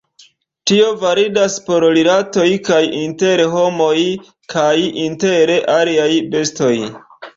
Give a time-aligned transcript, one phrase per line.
[0.69, 3.95] Tio validas por rilatoj kaj inter homoj
[4.55, 4.75] kaj
[5.07, 6.73] inter aliaj bestoj.